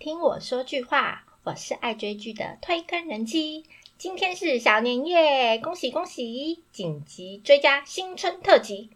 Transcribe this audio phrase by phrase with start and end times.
[0.00, 3.66] 听我说句话，我是爱追剧的推更人妻。
[3.98, 6.60] 今天是小年夜，恭喜恭喜！
[6.72, 8.88] 紧急追加新春特辑。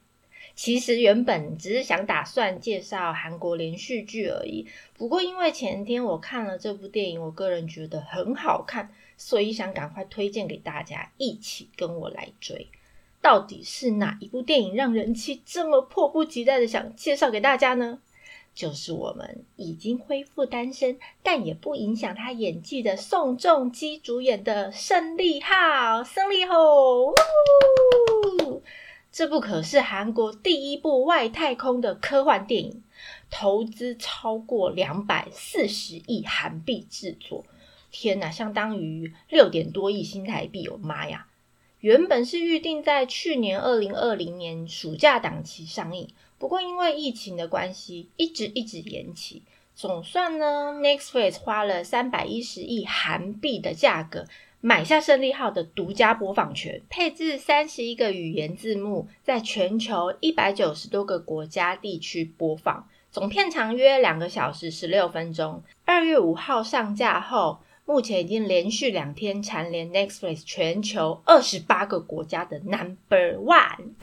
[0.54, 4.66] 其实原本只是想打算介绍韩国连续剧而已，
[4.96, 12.66] 不过因为前天我看了这部电影，我个人觉得很好看，所以想赶快推荐给大家，一起跟我来追。
[13.20, 17.98] 到底是哪一部电影让人气这么迫不及待的想介绍给大家呢？
[18.54, 26.02] 就是我们已经恢复单身，但也不影响他演技的宋仲基主演的《胜利号》。
[26.04, 26.54] 胜利号，
[29.10, 32.82] 这部可是韩国第一部外太空的科幻电影，
[33.28, 37.44] 投资超过两百四十亿韩币制作。
[37.90, 40.68] 天哪，相当于六点多亿新台币！
[40.68, 41.26] 我妈呀！
[41.80, 46.08] 原本是预定在去年二零二零年暑假档期上映。
[46.44, 49.42] 不过因为疫情的关系，一直一直延期。
[49.74, 54.26] 总算呢，Netflix 花了三百一十亿韩币的价格
[54.60, 65.62] 买下《胜利号》的独家播放权，配置三十一个语言字幕，在全球一百九十多个国家地区播放，总片长约两个小时十六分钟。
[65.86, 73.94] 二月五号上架后，目前已经连续两天蝉联 Netflix 全球二十八个国家的 Number One。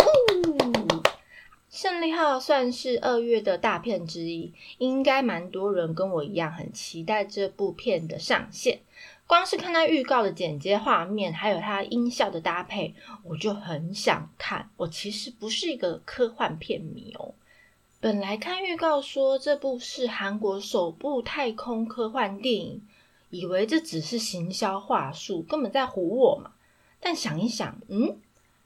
[1.71, 8.81] 胜利号算是二月的大片之一，应该蛮多人跟我一样很期待这部片的上线。
[9.25, 14.69] 光是看它预告的剪接画面，还有它音效的搭配，我就很想看。
[14.75, 17.33] 我其实不是一个科幻片迷哦。
[18.01, 22.81] 本来看预告说这部是韩国首部太空科幻电影，
[23.29, 26.51] 以为这只是行销话术，根本在唬我嘛。
[26.99, 28.17] 但想一想，嗯。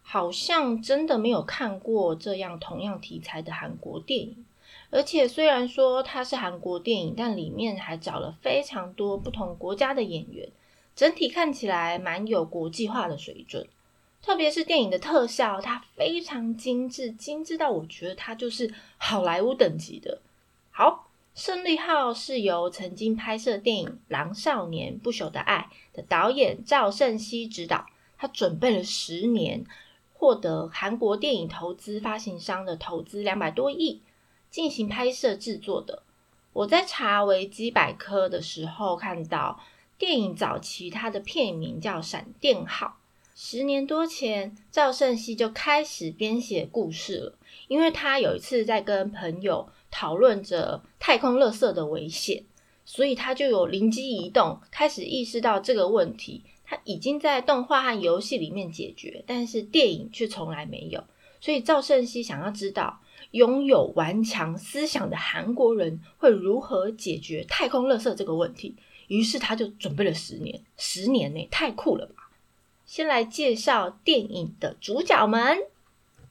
[0.07, 4.45] 好像真的没有看过这样同样题材的韩国电影，
[4.91, 10.47] 而且虽然说它是韩国电影，但里面还找了非常多不同国家的演员，
[10.95, 13.67] 整体看起来蛮有国际化的水准。
[14.21, 20.19] 特别是电影的特效，它非常精致，精致到我觉得它就是好莱坞等级的。
[20.71, 25.67] 好，《胜利号》是由曾经拍摄电影《狼少年不朽的爱》
[25.97, 29.65] 的导演赵胜熙执导，他准备了十年。
[30.25, 34.01] 获得韩国电影投资发行商的投资两百多亿
[34.49, 36.01] 进行拍摄制作的。
[36.51, 39.59] 我在查维基百科的时候看到，
[39.99, 42.87] 电影早期它的片名叫《闪电号》。
[43.35, 47.37] 十年多前，赵胜熙就开始编写故事了，
[47.67, 52.43] 因为他有一次在跟朋友讨论着太空垃圾的危险，
[52.83, 56.43] 所以他就有灵机一动，开始意识到这个问题。
[56.65, 61.03] 他已经在动画和游戏里面解决，但是电影却从来没有。
[61.39, 68.75] 所以赵胜熙想要知道，拥有顽强思想的韩国人会如何解决太空垃圾这个问题。
[69.07, 72.31] 于是他就准备了十年，十年内太酷了吧！
[72.85, 75.59] 先来介绍电影的主角们。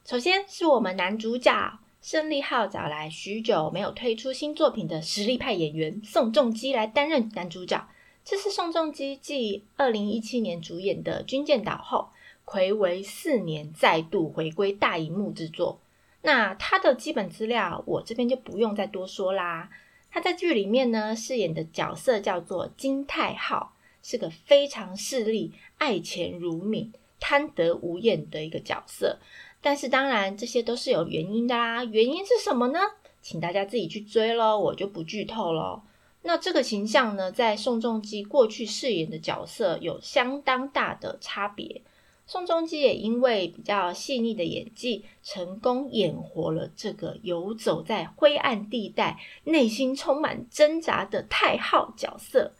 [0.05, 7.89] 首先是我们男主角胜利号找来许久没有推出新作品的实力派演员宋仲基来担任男主角。
[8.25, 12.09] 这是宋仲基继二零一七年主演的《军舰岛》后，
[12.47, 15.79] 暌违四年再度回归大荧幕制作。
[16.23, 19.69] 那他的基本资料，我这边就不用再多说啦。
[20.11, 26.91] 他在剧里面呢，饰演的角色叫做金泰浩，是个非常势利、爱钱如命、
[27.21, 29.19] 贪得无厌的一个角色。
[29.61, 31.85] 但是当然，这些都是有原因的啦。
[31.85, 32.79] 原因是什么呢？
[33.21, 35.83] 请大家自己去追喽，我就不剧透喽。
[36.27, 41.83] 那这个形象呢，在宋仲基过去饰演的角色有相当大的差别。
[42.27, 52.55] 宋仲基也因为比较细腻的演技，成功演活了这个游走在灰暗地带、内心充满挣扎的太昊角色。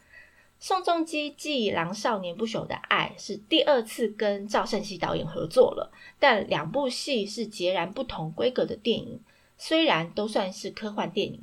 [0.59, 9.19] 宋仲基继《狼少年不朽的爱》是第二次跟赵胜熙导演合作了，但两部戏是截然不同规格的电影，
[9.57, 11.41] 虽然都算是科幻电影。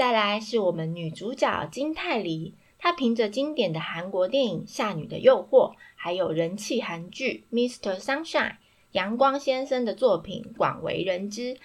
[0.00, 7.98] 再来是我们女主角金泰梨，她凭着经典的韩国电影《夏女的诱惑》，还有人气韩剧《Mr.
[7.98, 8.52] Sunshine》
[8.92, 11.58] 阳光先生的作品广为人知。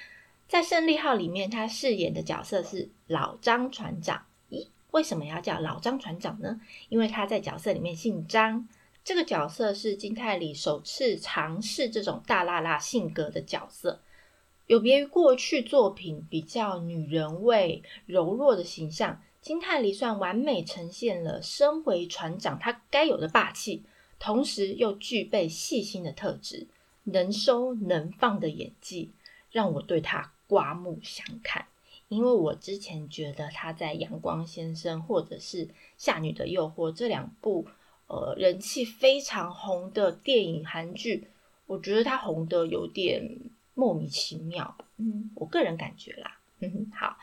[0.49, 4.25] 在《胜利号》里面，她饰演的角色是老张船长。
[4.49, 6.59] 咦，为什么要叫老张船长呢？
[6.89, 8.67] 因为他在角色里面姓张。
[9.05, 14.01] 这个角色是金泰梨首次尝试这种大辣辣性格的角色。
[14.67, 23.83] 有别于过去作品比较女人味、柔弱的形象，金泰梨算完美呈现了身为船长他该有的霸气，
[24.17, 26.67] 同时又具备细心的特质，
[27.03, 29.11] 能收能放的演技，
[29.51, 31.67] 让我对他刮目相看。
[32.07, 37.67] 因为我之前觉得他在《阳光先生》或者是《夏女的诱惑》这两部
[38.07, 41.27] 呃人气非常红的电影韩剧，
[41.67, 43.39] 我觉得他红的有点
[43.75, 44.75] 莫名其妙。
[44.97, 46.39] 嗯，我个人感觉啦。
[46.61, 47.17] 嗯，好。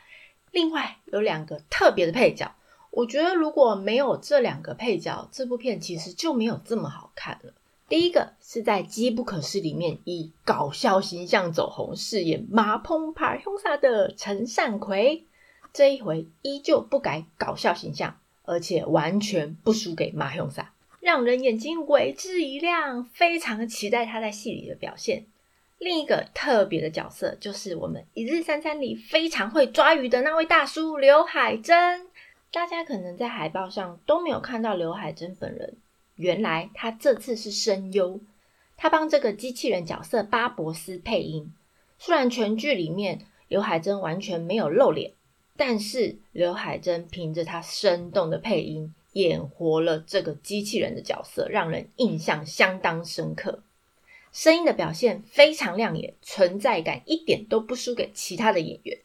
[0.51, 2.55] 另外有两个特别的配角，
[2.91, 7.53] 我觉得如果没有这两个配角，这部片其实就没有这么好看了。
[7.89, 15.25] 第一个是在《机不可失》里面以搞笑形象走红，饰演马蓬帕凶杀的陈善奎，
[15.73, 25.25] 这一回依旧不改搞笑形象，而且完全不输给马凶杀，让人眼睛为之一亮，非常期待他在戏里的表现。
[25.83, 32.07] 另一个特别的角色就是我们《一日三餐》里非常会抓鱼的那位大叔刘海珍，
[32.53, 35.75] 大家可能在海报上都没有看到刘海珍本人。
[36.15, 38.21] 原来他这次是声优，
[38.77, 41.53] 他帮这个机器人角色巴博斯配音。
[41.99, 43.19] 虽然全剧里面
[43.49, 45.11] 刘海珍完全没有露脸，
[45.57, 53.63] 但是刘海珍凭着他生动的配音，演活了这个机器人的角色，让人印象相当深刻。
[54.33, 58.97] 声音的表现非常亮眼，存在感一点都不输给其他的演员。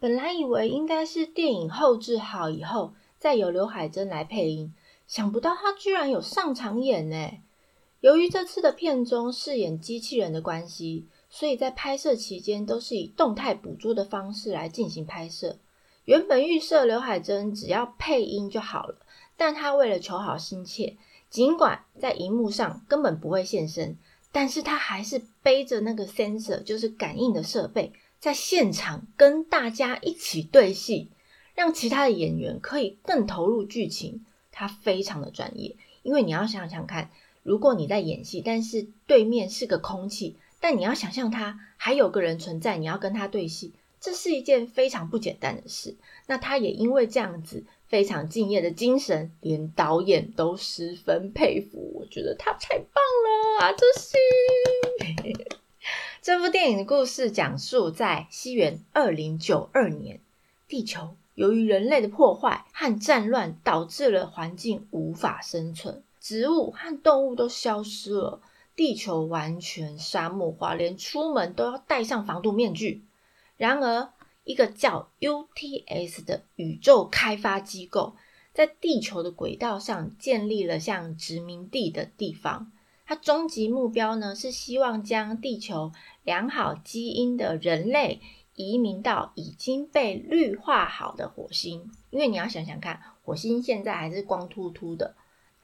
[0.00, 4.72] 本来以为应该是电影后置好以后，再由刘海珍来配音。
[5.06, 7.30] 想不到他居然有上场演呢！
[8.00, 15.58] 由于这次的片中饰演机器人的关系，所以在拍摄期间都是以动态捕捉的方式来进行拍摄。
[16.06, 18.96] 原本预设刘海珍只要配音就好了，
[19.36, 20.96] 但他为了求好心切，
[21.28, 23.98] 尽管在荧幕上根本不会现身，
[24.32, 31.10] 但是他还是背着那个 sensor，就是感应的设备，在现场跟大家一起对戏，
[31.54, 34.24] 让其他的演员可以更投入剧情。
[34.54, 37.10] 他非常的专业，因为你要想想看，
[37.42, 45.96] 如果你在演戏，但是对面是个空气，但你要想象他还有个人存在，你要跟他对戏，这是一件非常不简单的事。
[46.26, 51.92] 那他也因为这样子非常敬业的精神，连导演都十分佩服。
[51.94, 53.72] 我觉得他太棒了啊！
[53.74, 54.16] 这是
[56.22, 60.20] 这部电影的故事讲述在西元二零九二年，
[60.66, 61.14] 地球。
[61.34, 68.40] 由于人类的破坏和战乱，导致了环境无法生存，植物和动物都消失了，
[68.74, 73.02] 地球完全沙漠化，连出门都要戴上防毒面具。
[73.58, 74.08] 然而，
[74.44, 78.16] 一个叫 UTS 的宇宙开发机构，
[78.52, 82.72] 在地球的轨道上建立了像殖民地的地方。
[83.04, 85.92] 它终极目标呢，是希望将地球
[86.24, 88.20] 良好基因的人类。
[88.54, 95.14] 移民到已经被绿化好的火星，因为你要想想看，火星现在还是光秃秃的，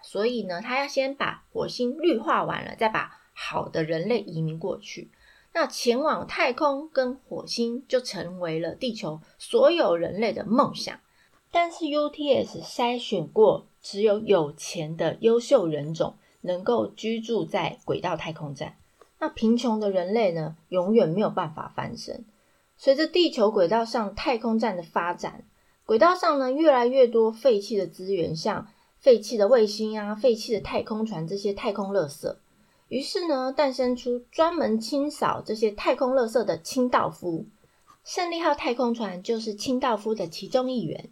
[0.03, 5.11] 所以呢，他要先把火星绿化完了，再把好的人类移民过去。
[5.53, 11.01] 那前往太空跟火星就成为了地球所有人类的梦想。
[11.51, 18.77] 但是 UTS 筛选过，只有有钱的优秀人种能够居住在轨道太空站，
[19.19, 22.27] 那贫穷的人类呢，永远没有办法翻身。
[22.77, 25.45] 随着地球轨道上太空站的发展，
[25.87, 28.69] 轨道上呢越来越多废弃的资源，像
[28.99, 32.37] 废弃的卫星啊、废弃的太空船这些太空垃圾。
[32.89, 37.45] 于是呢，诞生出专门清扫这些太空垃圾的清道夫。
[38.03, 41.11] 胜利号太空船就是清道夫的其中一员。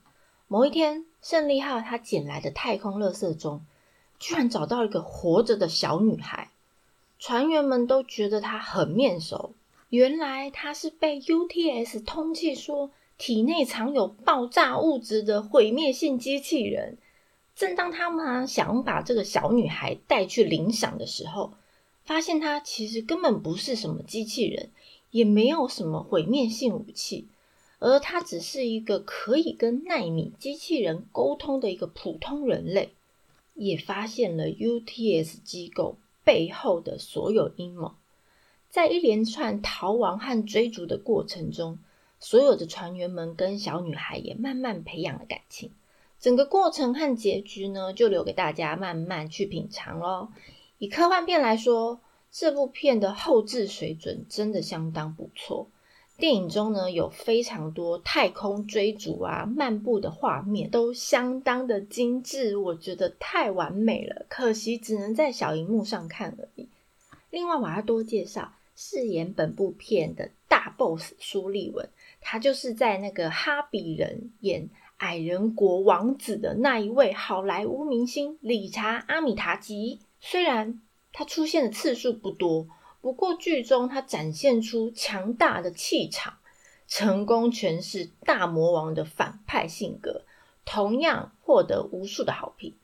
[0.49, 3.66] 某一天，胜利号他捡来的太空垃圾中，
[4.18, 6.50] 居然找到一个活着的小女孩。
[7.18, 9.52] 船员们都觉得她很面熟。
[9.90, 16.97] 原来他是被 UTS 通气说体内藏有爆炸物质的毁灭性机器人。
[17.54, 21.52] 正当他们想把这个小女孩带去领赏的时候，
[22.07, 24.71] 发现她其实根本不是什么机器人，
[25.11, 27.27] 也没有什么毁灭性武器，
[27.79, 32.95] 而她只是一个可以跟纳米机器人沟通的一个普通人类。
[33.59, 37.95] 也发现了 UTS 机构背后的所有阴谋。
[38.69, 41.79] 在一连串逃亡和追逐的过程中，
[42.21, 45.71] 所有的船员们跟小女孩也慢慢培养了感情。
[46.21, 50.29] 整个过程和结局呢，就留给大家慢慢去品尝喽。
[50.78, 55.68] 以科幻片来说，这部片的后置水准真的相当不错。
[56.18, 64.26] 电影中呢，有非常多太空追逐啊、漫步的画面，都相当的精致，我觉得太完美了。
[64.28, 66.68] 可惜只能在小荧幕上看而已。
[67.30, 68.52] 另外，我要多介绍。
[68.78, 71.88] 饰演本部片的大 boss 苏利文，
[72.21, 74.68] 他就是在那个《哈比人》演
[74.99, 80.00] 矮人国王子的那一位好莱坞明星理查阿米塔吉。
[80.28, 80.80] 虽然
[81.12, 82.66] 他出现的次数不多，
[83.00, 86.38] 不过剧中他展现出强大的气场，
[86.88, 90.25] 成功诠释大魔王的反派性格，
[90.64, 92.75] 同样获得无数的好评。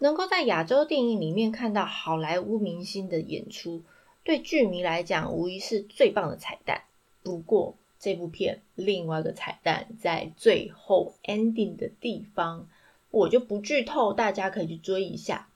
[0.00, 3.82] 能够在亚洲电影里面看到好莱坞明星的演出，
[4.22, 6.82] 对剧迷来讲无疑是最棒的彩蛋。
[7.22, 12.68] 不过，这部片另外一个彩蛋在最后 ending 的地方，
[13.10, 15.48] 我就不剧透，大家可以去追一下。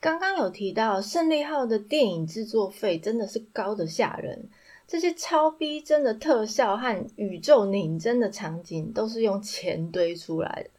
[0.00, 4.48] 刚刚有提到胜利号的电影制作费真的是高的吓人。
[4.88, 10.70] 这些超逼真的特效和宇宙拧真的场景都是用钱堆出来的。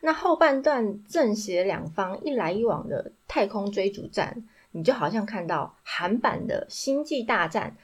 [0.00, 7.76] 那后半段正邪两方一来一往的太空追逐战，你就好像看到韩版的《星际大战》，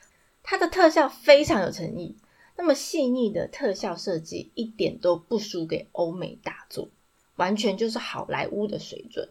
[0.44, 2.16] 它的特效非常有诚意，
[2.56, 6.88] 那么细腻的特效设计一点都不输给欧美大作，
[7.34, 9.28] 完全就是好莱坞的水准。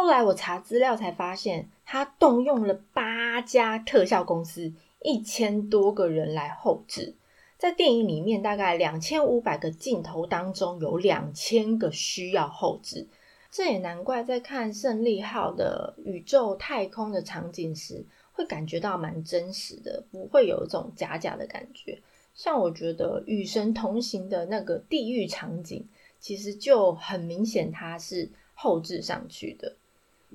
[0.00, 4.72] 后来我查资料才发现，他动用了八家特效公司。
[5.02, 7.16] 一千多个人来后置，
[7.56, 13.08] 在电影里面大概两千五百个镜头当中，有两千个需要后置。
[13.50, 22.00] 这也难怪，在看胜利号的宇宙太空的场景时，会感觉到蛮真实的，不会有一种假假的感觉。
[22.34, 25.88] 像我觉得《与神同行》的那个地狱场景，
[26.20, 29.74] 其实就很明显它是后置上去的。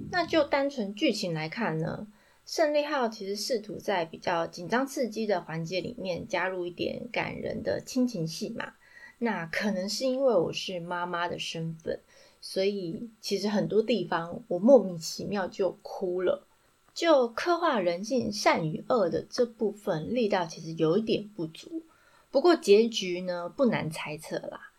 [0.09, 2.07] 那就单纯剧情来看呢？
[2.45, 8.73] 胜利号其实试图在比较紧张刺激的环节里面加入一点感人的亲情戏码。
[9.19, 12.01] 那可能是因为我是妈妈的身份，
[12.41, 16.45] 所以其实很多地方我莫名其妙就哭了。
[16.93, 21.83] 就刻画人性善与恶的这部分力道其实有一点不足。
[22.29, 24.72] 不过结局呢不难猜测啦。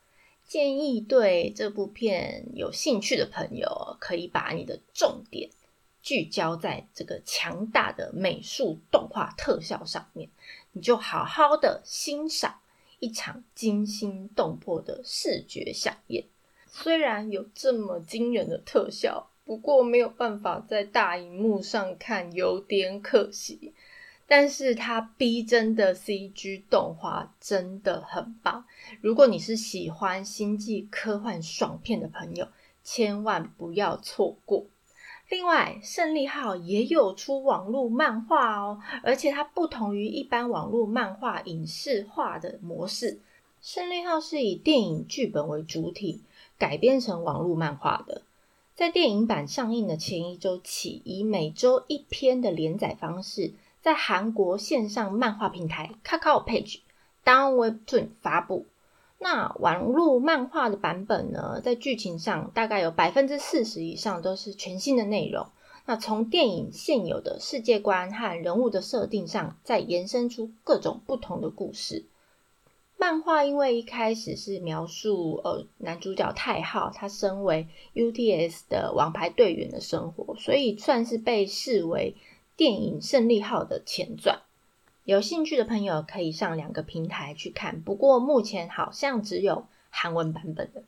[0.47, 5.51] 建议对这部片有兴趣的朋友可以把你的重点。
[6.03, 10.29] 聚焦在这个强大的美术动画特效上面，
[10.73, 12.61] 你就好好的欣赏
[12.99, 16.27] 一场惊心动魄的视觉飨宴。
[16.67, 23.73] 虽然有这么惊人的特效，不过没有办法在大荧幕上看，有点可惜。
[24.26, 28.64] 但是它逼真的 CG 动画真的很棒。
[29.00, 32.49] 如果你是喜欢星际科幻爽片的朋友，
[32.83, 34.64] 千万不要错过。
[35.31, 43.21] 另外，胜利号也有出网络漫画哦，而且它不同于一般网络漫画影视化的模式。
[43.62, 46.21] 胜利号是以电影剧本为主体
[46.59, 48.21] 改编成网络漫画的，
[48.75, 53.54] 在电影版上映的前一周起，以每周一篇的连载方式，
[53.85, 56.79] 在韩国线上漫画平台 Kakao Page、
[57.23, 58.64] Down Webtoon 发布。
[59.19, 65.49] 那网络漫画的版本呢，在剧情上大概有百分之四十以上都是全新的内容。
[65.85, 72.07] 那从电影现有的世界观和人物的设定上，再延伸出各种不同的故事。
[72.97, 82.17] 漫画因为一开始是描述呃男主角太浩他身为 UTS 的王牌队员的生活，所以算是被视为
[82.56, 84.40] 电影胜利号的前传。
[85.04, 90.82] 有兴趣的朋友可以上两个平台去看，不过目前好像只有韩文版本的。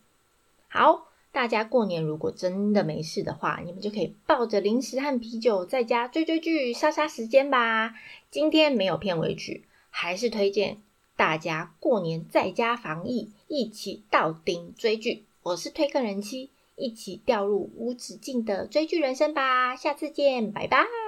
[0.69, 7.95] 好，大家过年如果真的没事的话，你们就可以抱着零食和啤酒在家追追剧，杀杀时间吧。
[8.31, 10.79] 今天没有片尾曲，还是推荐
[11.15, 15.25] 大家过年在家防疫，一起到顶追剧。
[15.43, 19.77] 我是推更人妻，一起掉入无止境的追剧人生吧。
[19.77, 21.06] 下次见，拜拜。